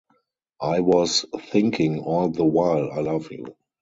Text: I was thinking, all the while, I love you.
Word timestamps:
I 0.63 0.79
was 0.79 1.27
thinking, 1.51 1.99
all 1.99 2.29
the 2.29 2.43
while, 2.43 2.89
I 2.91 3.01
love 3.01 3.31
you. 3.31 3.55